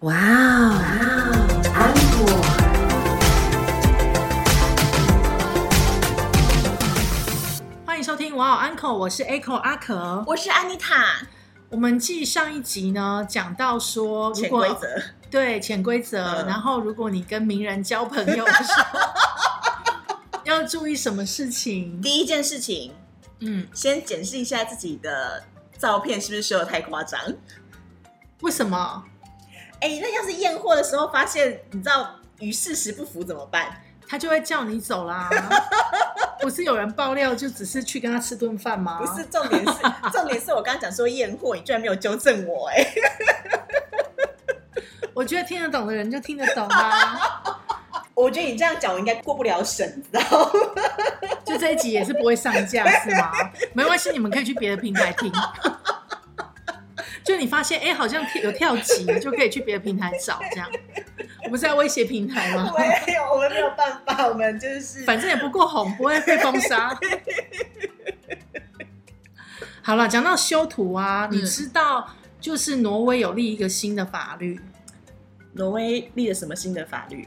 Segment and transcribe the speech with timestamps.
[0.00, 0.76] 哇哦，
[1.72, 2.26] 安果。
[7.86, 10.22] 欢迎收听哇哦 Uncle，我是 Echo 阿可。
[10.26, 11.22] 我是安妮塔，
[11.70, 15.02] 我们继上一集呢讲到说，如果潜规则。
[15.30, 19.00] 对潜规则，嗯然后如果你跟名人交朋友的时候，
[20.44, 22.02] 要注意什么事情？
[22.02, 22.92] 第一件事情，
[23.40, 25.44] 嗯，先检视一下自己的
[25.78, 27.18] 照片是不是修的太夸张。
[28.42, 29.02] 为什么？
[29.80, 33.82] 哎，那要是验货的时候发现，你知道与事实不符怎么办？
[34.08, 35.28] 他就会叫你走啦。
[36.40, 38.98] 不是有人爆料，就只是去跟他吃顿饭吗？
[39.00, 39.72] 不是，重点是
[40.12, 42.86] 重点是我刚刚讲说验货，你居然没有纠正我、哎，
[45.12, 47.42] 我觉得听得懂的人就听得懂啊。
[48.14, 50.50] 我觉得你这样讲，我应该过不了审，你知道吗？
[51.44, 53.32] 就这一集也是不会上架是吗？
[53.74, 55.30] 没关系，你们可以去别的平台听。
[57.26, 60.70] 就你发现哎、好像有跳级，就可以去别的平台找这样。
[61.44, 62.72] 我不是在威胁平台吗？
[62.78, 66.96] 没有，我们没有办法，我们就是反正也不够红，不会被封杀。
[69.82, 72.08] 好了，讲到修图啊，你嗯知道
[72.40, 74.60] 就是挪威有立一个新的法律，
[75.54, 77.26] 挪威立了什么新的法律？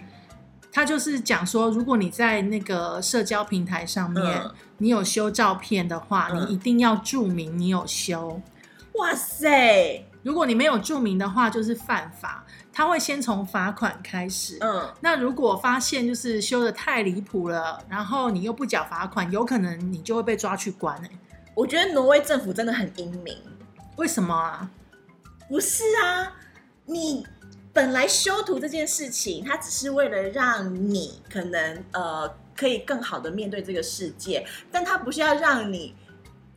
[0.71, 8.41] 他就是讲说，如果你在那个社交平台上面，嗯你有修照片的话，嗯你一定要注明你有修。
[8.99, 12.45] 哇塞，如果你没有注明的话，就是犯法。
[12.71, 14.57] 他会先从罚款开始。
[14.61, 21.09] 嗯，那如果发现就是修的太离谱了，然后你又不缴罚款，有可能你就会被抓去关、欸。
[21.55, 23.37] 我觉得挪威政府真的很英明。
[23.97, 24.69] 为什么啊？
[25.49, 26.33] 不是啊，
[26.85, 27.25] 你
[27.73, 35.95] 本来修图这件事情，它只是为了让你可能呃可以更好的面对这个世界，但它不是要让你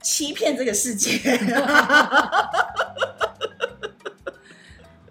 [0.02, 1.20] 欺骗这个世界。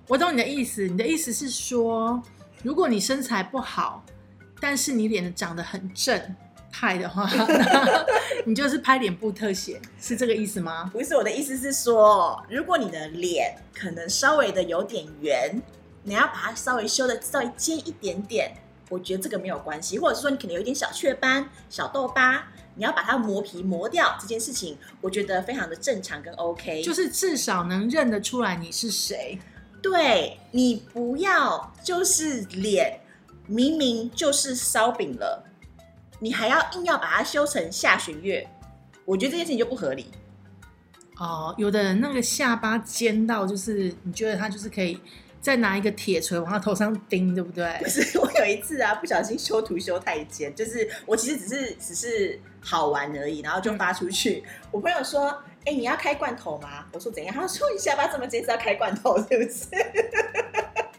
[0.08, 2.22] 我懂你的意思，你的意思是说，
[2.64, 4.04] 如果你身材不好，
[4.60, 6.36] 但是你脸长得很正
[6.70, 7.30] 派的话，
[8.46, 10.90] 你就是拍脸部特写，是这个意思吗？
[10.92, 15.62] 不是我的意思是说，如果你的脸可能稍微的有点圆，
[16.04, 18.52] 你要把它稍微修的稍微尖一点点，
[18.92, 19.98] 我觉得这个没有关系。
[19.98, 22.44] 或者是说你可能有一点小雀斑、小痘疤，
[22.76, 26.84] 你要把它磨皮磨掉，这件事情我觉得非常的正常跟 OK。
[26.84, 29.40] 就是至少能认得出来你是谁。
[29.82, 33.00] 对你不要就是脸
[33.48, 35.44] 明明就是烧饼了，
[36.20, 38.48] 你还要硬要把它修成下弦月，
[39.06, 40.12] 我觉得这件事情就不合理。
[41.18, 45.00] 哦，有的人那个下巴尖到，就是你觉得他就是可以
[45.42, 47.76] 再拿一个铁锤往他头上钉，对不对？
[47.82, 54.44] 不是我有一次啊，不小心修图修太尖，就是我其实只是只是好玩而已，然后就发出去。
[54.70, 55.30] 我朋友说
[55.66, 59.66] ：“哎、你要开罐头吗？”我说：“怎样？”他说：“你下巴这么尖是要开罐头是不是？”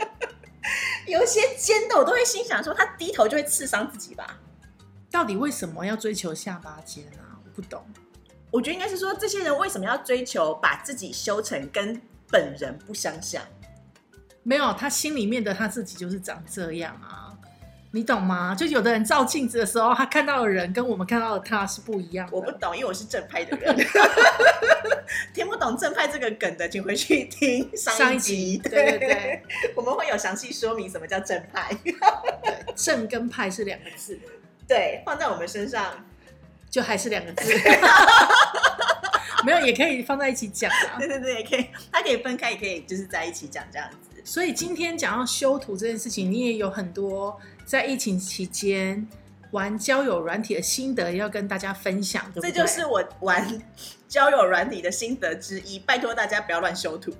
[1.07, 4.39] 有一些尖的，我都会心想说，他低头就会刺伤自己吧。
[5.11, 7.39] 到底为什么要追求下巴尖啊？
[7.45, 7.85] 我不懂。
[8.51, 13.43] 我觉得应该是说，这些人为什么要追求把自己修成跟本人不相像？
[14.43, 17.31] 没有，他心里面的他自己就是长这样啊，
[17.93, 18.55] 你懂吗？
[18.55, 22.37] 就有的人照镜子的时候，他看到的人跟我们看到的他是不一样的。
[22.37, 23.77] 我不懂，因为我是正派的人，
[25.33, 28.69] 听不懂正派这个梗的，请回去听上上一一集，集。
[28.69, 29.43] 对对对，
[29.77, 31.71] 我们会有详细说明什么叫正派。
[31.85, 31.95] 对，
[32.75, 34.19] 正跟派是两个字，
[34.67, 36.05] 对，放在我们身上，
[36.69, 37.53] 就还是两个字。
[39.45, 41.07] 没有，也可以放在一起讲啊对。
[41.07, 44.12] 对对，也可以，它可以分开，也可以就是在一起讲这样子。
[44.25, 49.07] 所以今天讲到修图这件事情，你也有很多在疫情期间
[49.51, 53.63] 玩交友软体的心得要跟大家分享，这就是我玩
[54.09, 55.79] 交友软体的心得之一。
[55.79, 57.13] 拜托大家不要乱修图。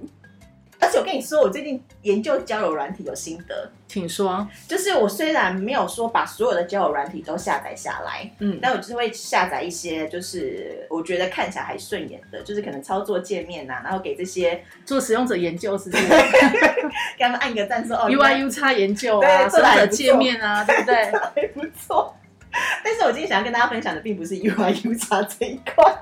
[0.83, 4.47] 而且我跟你说，我最近研究交友软体有心得，请说。
[4.67, 16.03] 就是我虽然没有说把所有的交友软体都下载下来，嗯，但我就是会下载一些，就是我觉得看起来还顺眼的，就是可能操作界面呐、然后给这些做使用者研究是不是
[17.17, 21.05] 给他们按个赞说哦？UI U 差研究啊，对做得还使用者界面啊， 对不对？
[21.35, 22.15] 还不错。
[22.85, 25.95] 但是我今天想要跟大家分享的并不是 UI U 差这一块，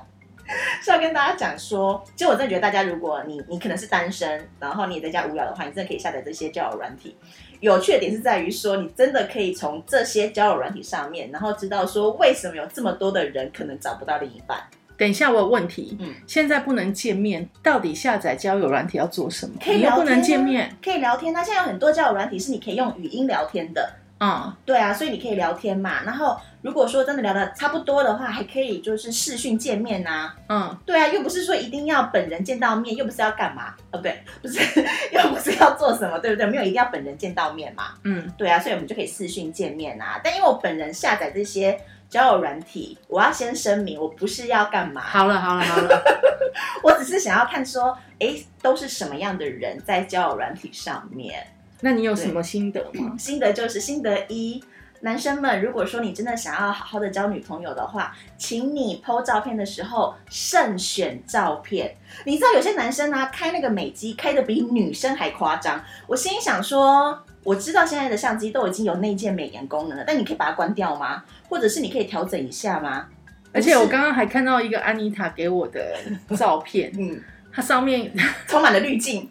[0.82, 7.16] 是要跟大家讲说，其实我真的觉得大家，如果你你可能是单身，然后你也在家无聊的话，你真的可以下载这些交友软体。
[7.60, 14.58] 有趣的点是在于说，你真的可以从这些交友软体上面，然后知道说为什么有这么多的人可能找不到另一半。
[14.96, 15.96] 等一下，我有问题。
[16.00, 19.54] 嗯现在不能见面，到底下载交友软体要做什么？
[19.64, 21.32] 可以聊天、啊，不能见面，，可以聊天。
[21.32, 26.02] 那现在有很多交友软体是你可以用语音聊天的，嗯，对啊，所以你可以聊天嘛。
[26.04, 33.74] 然后如果说真的聊的差不多的话，还可以就是视讯见面呐、嗯，对啊，又不是说一定要本人见到面，又不是要干嘛？
[33.90, 34.60] 哦，不对，不是，
[35.12, 36.46] 又不是要做什么，对不对？
[36.46, 37.94] 没有一定要本人见到面嘛。
[38.04, 40.20] 嗯，对啊，所以我们就可以视讯见面啊。
[40.22, 41.80] 但因为我本人下载这些
[42.10, 46.02] 交友软体，我要先声明，我不是要干嘛，好了好了好了，
[46.84, 51.42] 我只是想要看说，哎，都是什么样的人在交友软体上面。
[51.80, 53.14] 那你有什么心得吗？
[53.18, 54.62] 心得就是心得一。
[55.02, 61.96] 男生们，如果说你真的想要好好的交女朋友的话，请你 PO 照片的时候慎选照片。
[62.26, 65.82] 你知道有些男生啊，开那个美机开的比女生还夸张。
[66.06, 71.24] 我心里想说，我知道现在的相机都已经有内建美颜功能了，但你可以把它关掉吗？
[71.48, 73.06] 或者是你可以调整一下吗？
[73.54, 75.96] 而且我刚刚还看到一个安妮塔给我的
[76.36, 77.18] 照片， 嗯，
[77.50, 78.12] 它上面
[78.46, 79.26] 充满了滤镜，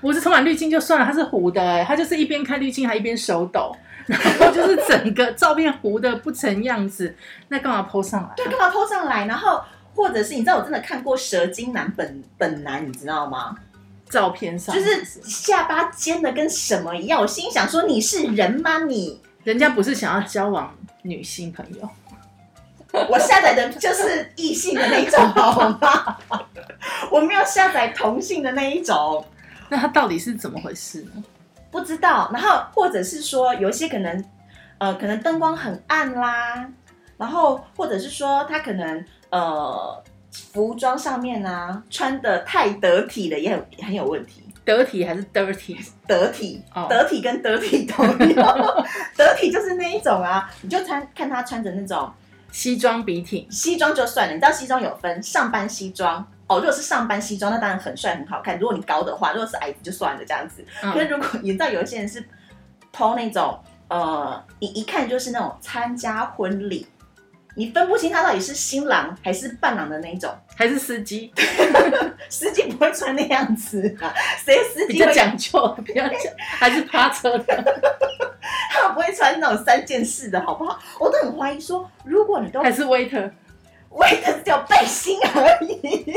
[0.00, 3.74] 不是充满滤镜就算了，它是糊的、欸，它就是一边开滤镜还一边手抖，
[4.06, 7.14] 然后就是整个照片糊的不成样子，
[7.48, 8.50] 那干嘛 PO 上来、对，啊？
[8.50, 9.26] 干嘛 PO 上来？
[9.26, 9.62] 然后
[9.94, 13.56] 或者是你知道我真的看过蛇精男本本男，你知道吗？
[14.08, 17.20] 照片上就是下巴尖的跟什么一样。
[17.20, 19.20] 我心想说你是人吗你？
[19.44, 21.88] 人家不是想要交往女性朋友，
[23.08, 26.16] 我下载的就是异性的那一种，好吗？
[27.10, 29.24] 我没有下载同性的那一种，
[29.70, 31.24] 那它到底是怎么回事呢？
[31.70, 32.28] 不知道。
[32.32, 34.24] 然后或者是说有一些可能，
[34.78, 36.68] 呃，可能灯光很暗啦，
[37.16, 40.02] 然后或者是说他可能呃
[40.52, 44.42] 服装上面啊穿的太得体了，也很很有问题。
[44.62, 45.76] 得体还是 dirty？
[46.06, 48.84] 得体，哦得体跟得体都有。
[49.16, 52.08] 得体就是那一种啊，你就穿看他穿着那种
[52.52, 58.58] 西装笔挺，西装就算了，你知道西装有分上班西装哦，如果是上班西装，那当然很帅很好看。
[58.58, 60.64] 如果你高的话，如果是矮子就算了这样子。
[60.80, 62.22] 可是嗯，如果你知道有一些人是
[62.90, 63.56] 偷那种
[63.86, 66.88] 呃，你一看就是那种参加婚礼，
[67.54, 70.28] 你分不清他到底是新郎还是伴郎的那一种。
[70.56, 71.32] 还是司机
[72.28, 74.12] 司机不会穿那样子啊，
[74.44, 77.80] 谁司比较机讲究，比较讲， 还是趴车的？
[78.72, 80.80] 他们不会穿那种三件式的好不好？
[80.98, 83.30] 我都很怀疑说，如果你都还是 waiter？
[83.90, 86.14] 为的只有背心而已，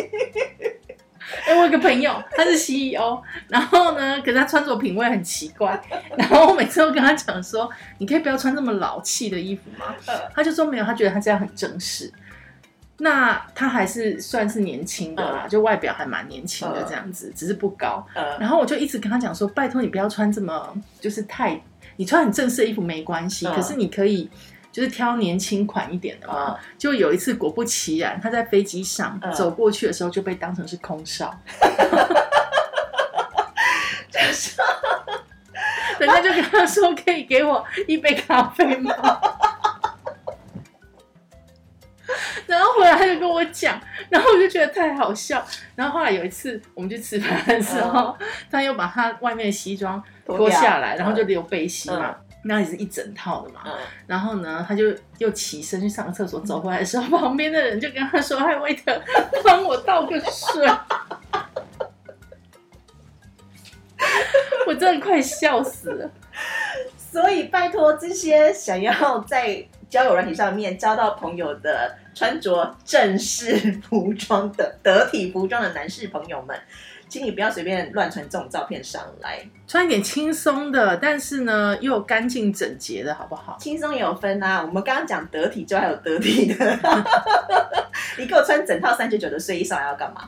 [1.45, 5.81] 哎、我有个朋友，他是 CEO，然后呢，可是他穿着品味很奇怪，
[6.17, 9.93] 然后我每次都跟他讲说，你可以不要穿这么老气的衣服吗？
[10.33, 12.11] 他就说没有，他觉得他这样很正式。
[12.99, 18.05] 那他还是算是年轻的啦，就外表还蛮年轻的这样子，只是不高。
[18.13, 20.71] 呃，然后我就一直跟他讲说，拜托你不要穿这么
[21.01, 21.59] 就是太，
[21.97, 24.29] 你穿很正式的衣服没关系，嗯可是你可以
[24.73, 26.49] 就是挑年轻款一点的嘛。
[26.49, 29.31] 嗯就有一次果不其然，他在飞机上嗯。
[29.31, 31.33] 走过去的时候就被当成是空少，
[34.11, 34.59] 就 是
[35.99, 38.91] 人家就跟他说可以给我一杯咖啡吗？
[42.45, 43.79] 然后回来他就跟我讲，
[44.09, 45.43] 然后我就觉得太好笑。
[45.75, 48.15] 然后后来有一次我们去吃饭的时候，
[48.51, 53.61] 他又把他外面的西装脱下来，然后就留背心嘛，那也是一整套的嘛。
[53.65, 53.71] 嗯，
[54.07, 59.01] 然后呢，他就又起身去上厕所，走回来的时候，旁边的人就跟他说：“嗨，威特，
[59.43, 60.69] 帮我倒个水。
[64.67, 66.11] ”我真的快笑死了。
[66.97, 76.59] 所以拜托这些想要在交友软体上面交到朋友的穿着正式服装的得体服装的男士朋友们，
[77.13, 79.39] 请你不要随便乱传这种照片上来。
[79.67, 83.55] 穿一点轻松的，但是呢又有干净整洁的，好不好？
[83.59, 86.79] 轻松也有分啊，我们刚刚讲得体就还有得体的。
[88.17, 90.27] 你给我穿整套三九九的睡衣上来要干嘛？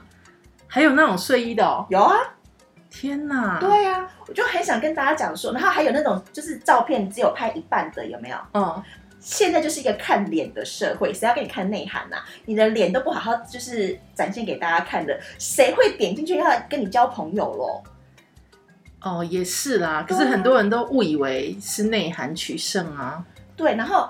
[0.67, 2.15] 还有那种睡衣的哦，有啊，
[2.91, 8.37] 天哪！，对呀、我就很想跟大家讲说，然后还有那种就是照片只有拍一半的，有没有？
[8.53, 8.83] 嗯，
[9.25, 17.83] 现在就是一个看脸的社会，谁要给你看内涵呐、你的脸都不好好就是展现给大家看的，谁会点进去要跟你交朋友咯？
[19.01, 20.05] 哦，也是啦。
[20.07, 23.25] 可是很多人都误以为是内涵取胜啊。
[23.55, 24.07] 对，然后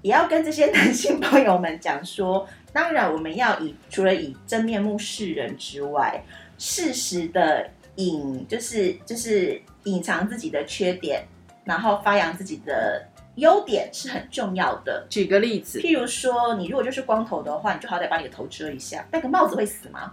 [0.00, 6.24] 也要跟这些男性朋友们讲说，当然我们要以除了以真面目示人之外，
[6.56, 11.26] 适时的隐就是就是隐藏自己的缺点，
[11.64, 13.06] 然后发扬自己的
[13.36, 15.06] 优点是很重要的。
[15.08, 20.12] 举个例子，譬如说，你如果就是光头的话，你就好歹把你的头遮一下，戴个帽子会死吗？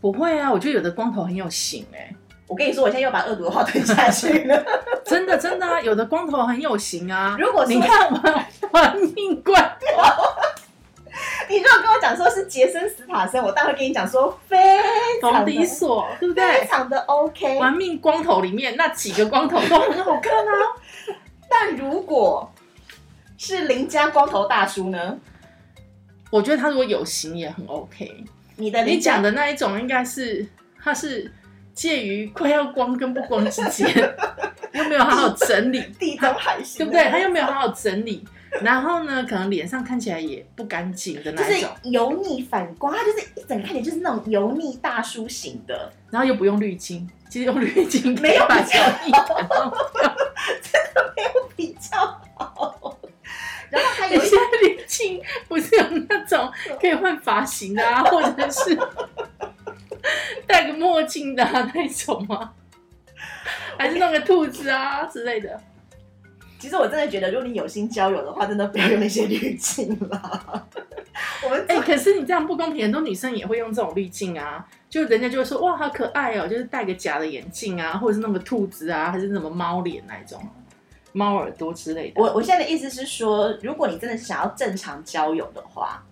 [0.00, 2.14] 不会啊，我觉得有的光头很有型哎、
[2.46, 4.64] 我跟你说，我现在又把恶毒的话吞下去了。
[5.04, 7.36] 真的真的啊，有的光头很有型啊。
[7.38, 9.76] 如果说你看玩玩命关
[11.48, 14.56] 你如果跟我讲说是杰森·斯塔森，我当然会跟你讲说非
[15.20, 16.66] 常房的迪索，对不非？
[16.68, 17.58] 常的 OK。
[17.58, 20.52] 玩命光头里面那几个光头都很好看啊。
[21.60, 22.50] 但如果
[23.36, 25.18] 是邻家光头大叔呢？
[26.30, 28.24] 我觉得他如果有型也很 OK。
[28.56, 30.46] 你你的你讲的那一种应该是
[30.82, 31.30] 他是
[31.74, 33.86] 介于快要光跟不光之间，
[34.72, 37.10] 又没有好好整理，地中海型，对不对？
[37.10, 38.24] 他又没有好好整理，
[38.62, 49.72] 然后呢，可能脸上看起来也不干净的就是那一种，油腻反光，他就是一整个看起来就是那种油腻大叔型的，然后又不用滤镜，其实用滤镜没有把比较油腻感弄
[51.16, 51.98] 没有比较
[52.36, 52.96] 好。
[53.70, 58.78] 然后还有有一些滤镜不是有那种可以换发型的啊， 或者是
[60.46, 62.52] 戴个墨镜的啊那种吗？
[63.78, 65.60] 还是弄个兔子啊之类的？
[66.58, 70.66] 其实我真的觉得，如果你有心交友的话，真的不要用那些滤镜啦。
[71.44, 80.38] 我们哎、可是你这样不公平，很多女生也会用这种滤镜啊，就人家就会说哇好可爱哦，就是戴个假的眼镜啊，或者是弄个兔子啊，还是什么猫脸那一种，
[81.12, 82.20] 猫耳朵之类的。
[82.20, 86.02] 我我现在的意思是说，如果你真的是想要正常交友的话，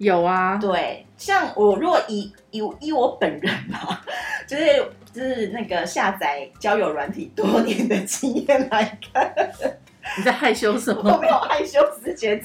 [0.00, 4.00] 有啊，对，像我如果以以以我本人嘛，
[4.48, 4.64] 就是
[5.12, 9.30] 就是那个下载交友软体多年的经验来看，
[10.16, 11.18] 你在害羞什我么？
[11.20, 12.42] 没有害羞，只是觉得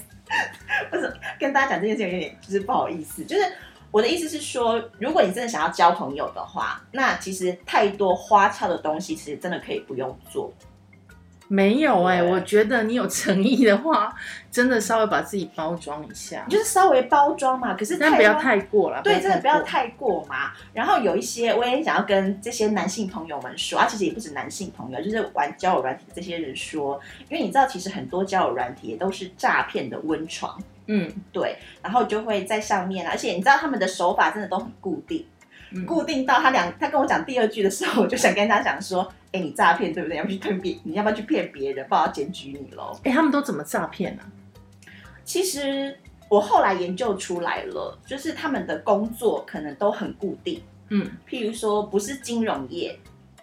[0.91, 3.43] 不是跟大家讲这件事情有点就是不好意思，就是。
[3.91, 10.51] 我的意思是说，如果你真的想要交朋友的话，那其实太多花俏的东西，其实真的可以不用做。
[11.47, 12.31] 没有哎、对。
[12.31, 14.13] 我觉得你有诚意的话，
[14.51, 16.43] 真的稍微把自己包装一下。
[16.47, 19.01] 你，就是稍微包装嘛，可是但不要太过了。
[19.03, 20.51] 对，真的不要太过嘛。
[20.73, 26.99] 然后有一些我也想要跟这些男性朋友们说，啊，其实也不止男性朋友，就是玩交友软体的这些人说，
[27.29, 35.34] 因为你知道，其实很多交友软体也都是诈骗的温床，嗯，对，然后就会在上面啊，而且你知道他们的手法真的都很固定，嗯
[35.85, 40.17] 固定到他两他跟我讲第二句的时候，我就想跟他讲说， 哎，你诈骗对不对？
[40.17, 41.87] 要不要去骗别，你要不要去骗别人？
[41.87, 42.97] 不然要检举你喽。
[43.03, 44.23] 哎、他们都怎么诈骗呢？
[45.23, 45.97] 其实
[46.29, 50.61] 我后来研究出来了，就是他们的工作可能都很固定。
[50.89, 52.97] 嗯譬如说不是金融业，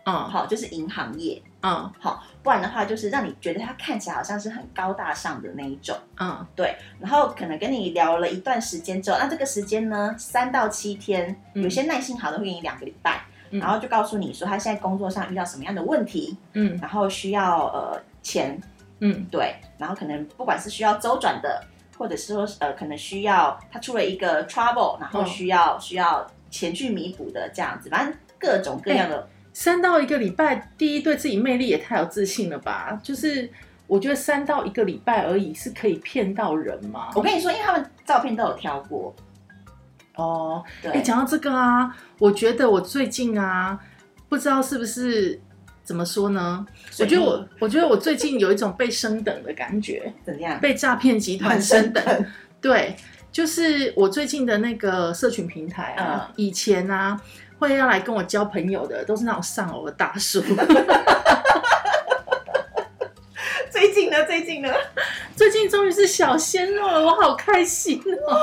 [0.04, 1.92] 嗯好，就是银行业，嗯。
[1.98, 6.46] 好，不然的话就是让你觉得他看起来好像是很高大上的那一种，嗯。
[6.54, 11.62] 对，然后可能跟你聊了一段时间之后，那这个时间呢，三到七天，嗯。
[11.62, 13.60] 有些耐心好的会给你两个礼拜，嗯。
[13.60, 16.78] 然后就告诉你说他现在工作上遇到什么样的问题，嗯。
[16.80, 18.60] 然后需要呃钱，
[19.00, 19.24] 嗯。
[19.30, 21.64] 对，然后可能不管是需要周转的，
[21.96, 25.26] 或者是说呃可能需要他出了一个 trouble，然后嗯。
[25.26, 29.28] 需要、需要钱去弥补的这样子，反正各种各样的。
[29.52, 32.98] 三到一个礼拜，第一对自己魅力也太有自信了吧？
[33.02, 33.48] 就是
[33.86, 37.10] 我觉得三到一个礼拜而已是可以骗到人吗？
[37.14, 39.14] 我跟你说，因为他们照片都有挑过，
[40.14, 43.78] 哦，对，哎、讲到这个啊，我觉得我最近啊，
[44.28, 45.38] 不知道是不是
[45.84, 46.66] 怎么说呢？
[47.00, 50.58] 我觉得我，我觉得我最近有一种被升等的感觉，怎样？
[50.60, 52.26] 被诈骗集团升等。
[52.60, 52.96] 对，
[53.30, 57.20] 就是我最近的那个社群平台啊，嗯以前啊
[57.62, 60.42] 会要来跟我交朋友的，都是那种丧偶的大叔。
[63.70, 64.24] 最近呢？
[64.24, 64.68] 最近呢？
[65.36, 68.38] 最近终于是小鲜肉了，我好开心哦，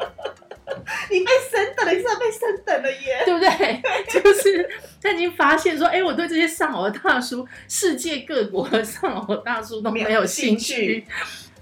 [1.10, 3.22] 你被升等了，你真的被升等了耶！
[3.24, 3.82] 对不对？
[4.10, 4.68] 就是
[5.02, 11.06] 他已经发现说，哎，我对这些丧偶的大叔，世界各国的丧偶的大叔都没有兴没有兴趣趣，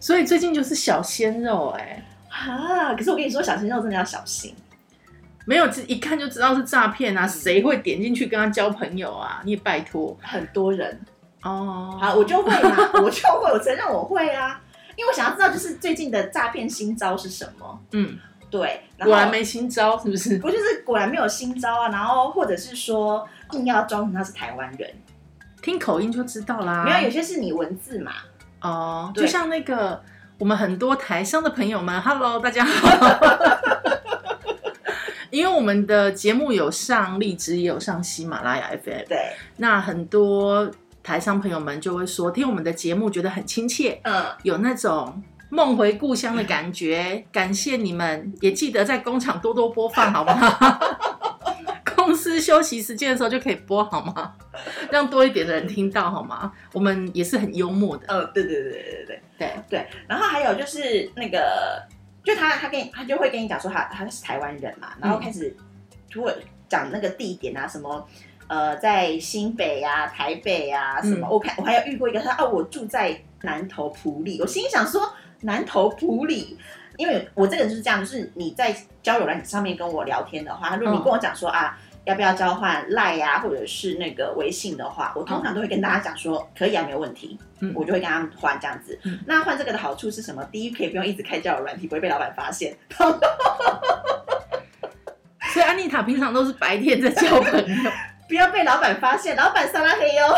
[0.01, 2.95] 所以最近就是小鲜肉、哎，啊！
[2.95, 4.55] 可是我跟你说，小鲜肉真的要小心。
[5.49, 9.41] 没有一看就知道是诈骗啊，谁会点进去跟他交朋友啊？
[9.47, 11.01] 你也拜托很多人，
[11.43, 11.99] 哦。
[11.99, 14.61] 好，我就会嘛， 我就会，我承认我会啊，
[14.95, 17.81] 因为我想要知道，就是最近的诈骗新招是什么。
[17.93, 18.19] 嗯，
[18.51, 20.37] 对，然后果然没新招，是不是？
[20.37, 24.91] 不就是果然没有新招啊，然后或者是说硬要装成他是台湾人，
[25.63, 26.85] 听口音就知道啦。
[26.85, 28.13] 没有有些是你文字嘛，
[28.61, 30.05] 哦，就像那个
[30.37, 33.59] 我们很多台商的朋友们，Hello，大家好。
[35.31, 40.71] 因为我们的节目有上荔枝，也有上喜马拉雅 FM，对，那很多
[41.03, 47.25] 台商朋友们就会说，听我们的节目觉得很亲切，嗯，有那种梦回故乡的感觉。
[47.33, 50.79] 感谢你们，也记得在工厂多多播放，好不好？
[51.97, 54.33] 公司休息时间的时候就可以播，好吗？
[54.91, 56.51] 让多一点的人听到，好吗？
[56.73, 61.83] 我们也是很幽默的，嗯，对对对对对对对，对，然后还有就是那个，
[62.29, 65.57] 就他他跟你他就会跟你讲说他他是台湾人嘛，然后开始
[66.11, 66.35] 突然
[66.69, 68.07] 讲那个地点啊，什么
[68.47, 71.31] 呃在新北啊、台北啊什么，嗯。
[71.31, 76.59] 我看我还有遇过一个他哦，我住在南投埔里，我心想说南投埔里。
[76.97, 81.05] 因为我这个人就是这样，就是你在交友软件上面跟我聊天的话，如果你嗯。
[81.05, 88.99] 跟我讲说啊，要不要交换赖呀、或者是那个微信的话，我通常都会跟大家讲说，可以啊，没有问题，嗯我就会跟他们换这样子。
[89.05, 90.43] 嗯那换这个的好处是什么？
[90.51, 92.75] 第一，可以不用一直开交友软体，不会被老板发现。
[95.53, 97.91] 所以安妮塔平常都是白天在交朋友，
[98.27, 100.35] 不要被老板发现，老板撒拉黑哦。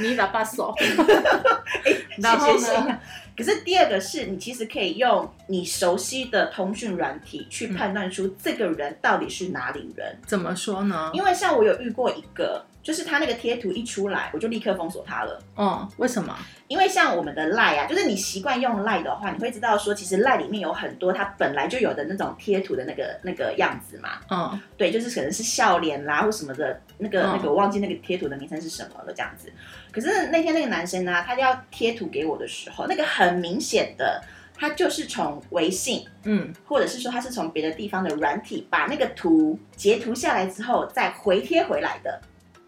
[0.00, 0.74] 你喇叭手，
[1.84, 2.98] 哎然后呢？
[3.36, 11.10] 可是第二个是你其实可以用你熟悉的通讯软体去判断出这个人到底是哪里人，怎么说呢？
[11.14, 15.42] 因为像我有遇过一个，就是他那个贴图一出来，我就立刻封锁他了。
[15.56, 16.34] 嗯，为什么？
[16.68, 24.20] 因为像我们的赖啊，就是你习惯用赖的话，你会知道说，其实赖里面有很多它本来就有的那种贴图的那个那个样子嘛。
[24.30, 29.52] 嗯对，就是可能是笑脸啦或什么的，那个、嗯那个我忘记那个贴图的名称是什么了，这样子。
[29.90, 34.22] 可是那天那个男生呢，他要贴图给我的时候，那个很明显的，
[34.56, 42.20] 他就是从微信嗯，或者是说他是从别的地方的软体把那个图截图下来之后再回贴回来的。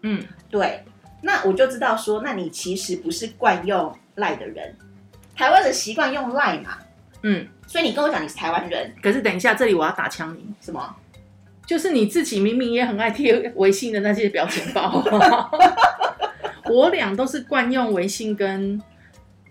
[0.03, 0.83] 嗯，对，
[1.21, 4.75] 那我就知道说，那你其实不是惯用赖的人，
[5.35, 6.77] 台湾人习惯用赖嘛，
[7.23, 10.95] 嗯，所以你跟我讲你是台湾人，可是等一下，这里我要打枪你，什么？
[11.65, 15.01] 就是你自己明明也很爱贴微信的那些表情包，
[16.69, 18.79] 我俩都是惯用微信跟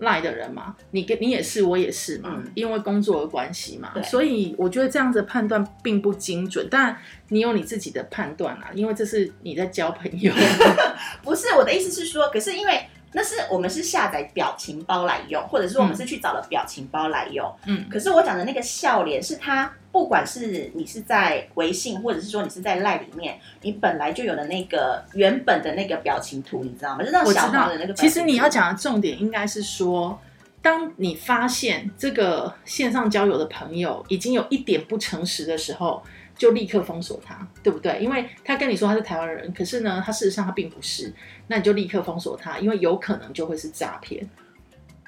[0.03, 2.51] 赖的人嘛，你跟你也是，我也是嘛，嗯。
[2.55, 6.97] 因为工作的关系嘛，所以我觉得这样子的判断并不精准，但
[7.29, 10.33] 你有你自己的判断啊，因为这是你在交朋友，
[11.25, 17.53] 不是我的意思是说，可是因为那是我们是下载表情包来用，或者是我们是去找了表情包来用。
[17.67, 27.05] 嗯可是我讲的那个笑脸是它，不管是你是在微信，或者是说你是在赖里面，你本来就有的那个原本的那个表情图，你知道吗？
[27.05, 27.93] 就那小号的那个。
[27.93, 30.19] 其实你要，讲的重点应该是说，
[30.63, 36.03] 当你发现这个线上交友的朋友已经有一点不诚实的时候，
[36.43, 38.01] 就立刻封锁他，对不对？
[38.03, 41.15] 因为他跟你说他是台湾人，可是呢，他事实上他并不是，
[41.47, 44.29] 那你就立刻封锁他，因为有可能就会是诈骗。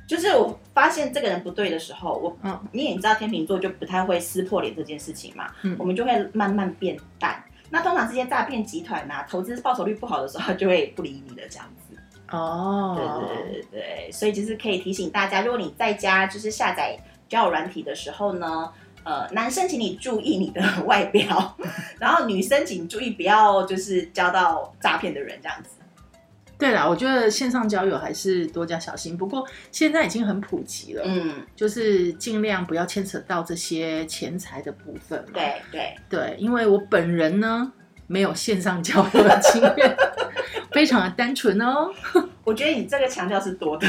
[0.07, 7.43] 就是我发现这个人不对的时候，我嗯你也知道天秤座就不太会撕破脸这件事情嘛，嗯我们就会慢慢变淡。
[7.69, 11.97] 那通常这些诈骗集团呐、投资报酬率不好的时候，他就会不理你的这样子。
[12.31, 16.97] 哦，对对对对，所以就是可以提醒大家，如果你在家就是下载
[17.29, 18.73] 交友软体的时候呢，
[19.05, 21.57] 呃，男生请你注意你的外表，
[22.01, 25.71] 然后女生请注意不要就是交到诈骗的人这样子。
[26.57, 29.19] 对啦，我觉得线上交友还是多加小心。
[29.19, 35.31] 不过现在已经很普及了，嗯，就是尽量不要牵扯到这些钱财的部分嘛。
[35.35, 37.73] 对对，对，因为我本人呢
[38.07, 39.97] 没有线上交友的经验，
[40.73, 41.91] 非常的单纯哦。
[42.45, 43.87] 我觉得你这个强调是多的。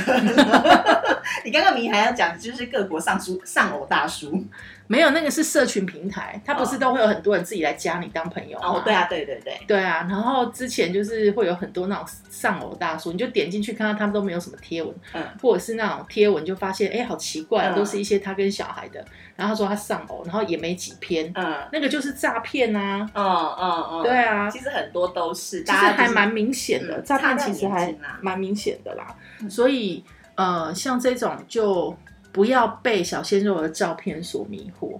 [1.45, 4.43] 你刚刚明明还要讲就是各国上书上偶大叔
[4.87, 8.67] 没有，那个是社群平台，它不是哦都会有很多人自己来加你当朋友吗？
[8.67, 15.23] 哦，对啊，对对对，对啊，然后之前就是会有很多那种上偶大叔，你就点进去看到他们都没有什么贴文，嗯。
[15.41, 17.75] 或者是那种贴文就发现，哎，好奇怪，嗯。
[17.75, 19.03] 都是一些他跟小孩的，
[19.35, 21.57] 然后他说他上偶，然后也没几篇，嗯。
[21.71, 23.09] 那个就是诈骗啊。
[23.13, 29.15] 嗯嗯嗯，对啊，其实很多都是，其实还蛮明显的，嗯诈骗其实还蛮明显的啦。
[29.41, 29.49] 嗯。
[29.49, 30.03] 所以
[30.35, 31.95] 呃，像这种就
[32.35, 34.99] 不要被小鲜肉的照片所迷惑。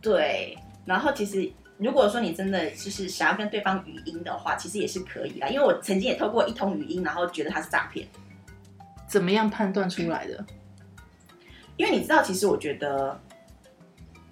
[0.00, 5.46] 对，然后其实如果说你真的就是想要跟对方语音的话，其实也是可以啦。
[5.46, 8.08] 因为我曾经也透过一通语音，然后觉得他是诈骗。
[9.06, 10.44] 怎么样判断出来的？
[11.76, 13.16] 因为你知道，其实我觉得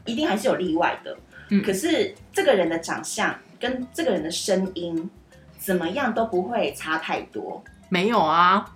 [0.04, 1.16] 一定还是有例外的。
[1.50, 5.08] 嗯可是这个人的长相跟这个人的声音，
[5.56, 7.62] 怎么样都不会差太多。
[7.88, 8.74] 没有啊，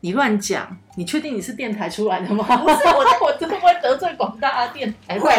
[0.00, 0.76] 你乱讲。
[0.96, 2.44] 你确定你是电台出来的吗？
[2.56, 5.30] 不是我的我真的会得罪广大电台会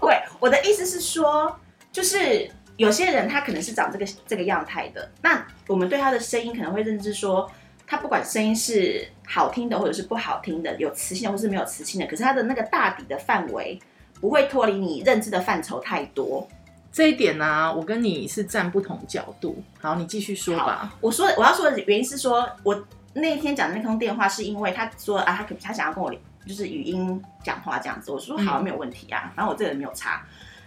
[0.00, 1.54] 会，我的意思是说，
[1.92, 7.48] 就是有些人他可能是长这个这个样态的，那我们对他的声音可能会认知说，
[7.86, 13.78] 他不管声音是好听的或者是不好听的，有磁性的或是没有磁性的，可是他的那个大底的范围
[14.20, 16.48] 不会脱离你认知的范畴太多。
[16.90, 19.62] 这一点呢、我跟你是站不同角度。
[19.80, 20.94] 好，你继续说吧。
[21.00, 22.84] 我说我要说的原因是说，我
[23.16, 26.12] 那一天讲的那通电话是因为他说啊，他可他想要跟我
[26.46, 30.22] 就是语音讲话这样子，我说好嗯没有问题啊，然后我这个人没有差。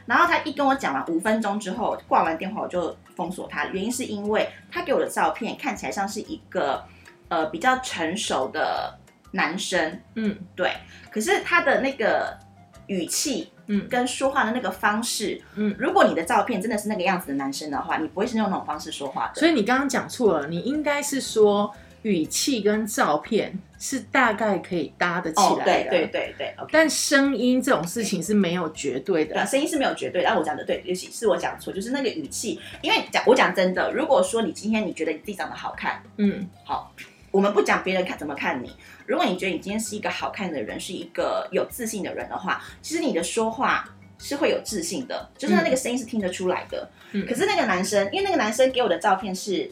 [0.05, 6.83] 然后他一跟我讲完五分钟之后，挂完电话我就封锁他，原因是因为他给我的照片看起来像是一个
[7.27, 8.97] 呃比较成熟的
[9.33, 10.73] 男生，嗯对，
[11.11, 12.35] 可是他的那个
[12.87, 15.75] 语气嗯跟说话的那个方式，嗯。
[15.77, 19.39] 如果你的照片真的是那个样子的男生的话，你不会是用那种方式说话的。
[19.39, 21.71] 所以你刚刚讲错了，你应该是说
[22.03, 26.55] 语气跟照片是大概可以搭得起哦，来的，对对对对。
[26.71, 29.47] 但声音这种事情是没有绝对对啊，的。
[29.49, 32.59] 声音是没有绝对的，但我讲的对，尤其是我讲错，就是那个语气。
[32.81, 36.93] 因为讲我讲真的，如果说你今天你觉得你自己长得好看，嗯好，
[37.31, 38.71] 我们不讲别人看怎么看你。
[39.05, 46.89] 如果你觉得你今天是一个好看的人，是一个有自信的人的话，其实你的说话是会有自信的，就是他那个声音是听得出来的。
[47.11, 49.71] 嗯可是那个男生，因为那个男生给我的照片是，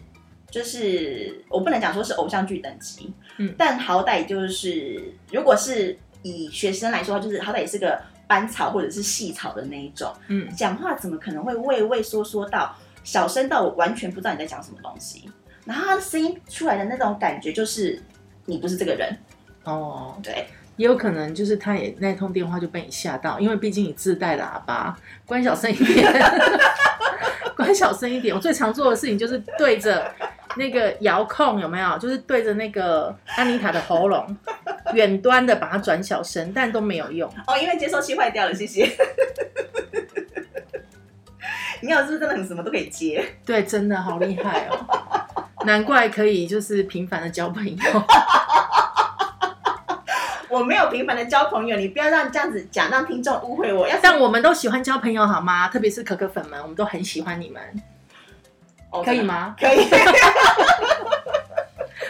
[0.49, 15.29] 就是我不能讲说是偶像剧等级，嗯但好歹就是，如果是以学生来说，就是好歹也是个班草或者是系草的那一种，嗯，讲话怎么可能会畏畏缩缩到小声到我完全不知道你在讲什么东西？
[15.65, 18.01] 然后他的声音出来的那种感觉，就是
[18.45, 19.17] 你不是这个人，
[19.65, 26.09] 哦，对，也有可能就是他也那通电话就被你吓到，因为毕竟你自带喇叭，关小声一点，
[27.55, 28.33] 关小声一点。
[28.33, 30.09] 我最常做的事情就是对着
[30.57, 34.37] 那个遥控有没有，就是对着那个安妮塔的喉咙，
[34.93, 37.29] 远端的把它转小声，但都没有用。
[37.47, 38.91] 哦，因为接收器坏掉了，谢谢。
[41.81, 43.23] 你有是不是真的很什么都可以接？
[43.45, 47.75] 对，真的好厉害哦，难怪可以就是频繁的交朋友。
[50.49, 53.87] 我没有频繁的交朋友，你不要让这样子讲，让听众误会我。
[53.87, 55.67] 要是但我们都喜欢交朋友好吗？
[55.67, 57.61] 特别是可可粉们，我们都很喜欢你们，
[58.99, 59.21] 哦可以？
[59.21, 59.55] 吗？
[59.59, 59.87] 可以。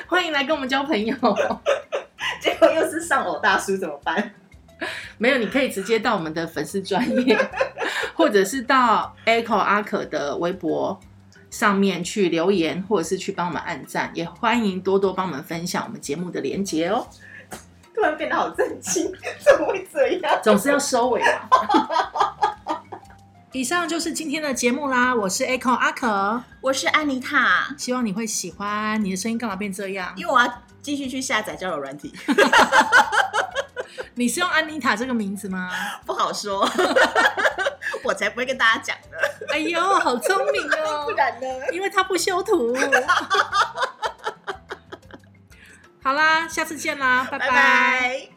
[0.08, 1.15] 欢迎来跟我们交朋友。
[2.39, 4.32] 结果又是上偶大叔怎么办？
[5.17, 7.38] 没有，你可以直接到我们的粉丝专业，
[8.15, 11.00] 或者是到 Echo 阿可的微博
[11.50, 17.08] 上面去留言，或者是去帮我们按赞，也欢迎多多帮我们分享我们节目的连结哦。
[17.95, 20.39] 突然变得好震惊，怎么会这样？
[20.43, 22.27] 总是要收尾嘛。
[23.58, 29.04] 以上就是今天的节目啦，我是 Echo 阿可，我是安妮塔，希望你会喜欢。
[29.04, 30.13] 你的声音干嘛变这样？
[30.15, 32.13] 因为我要继续去下载交友软体，
[34.13, 35.72] 你是用安妮塔这个名字吗？
[36.06, 36.70] 不好说，
[38.06, 39.17] 我才不会跟大家讲的。
[39.52, 41.06] 哎呦，好聪明哦！
[41.10, 41.48] 不然呢？
[41.74, 42.78] 因为他不修图。
[46.04, 48.37] 好啦，下次见啦，拜拜拜。